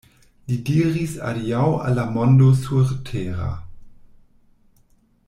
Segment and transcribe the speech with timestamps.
[0.51, 3.51] Li diris adiaŭ al la mondo surtera.